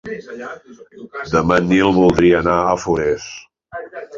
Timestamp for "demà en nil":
1.35-1.93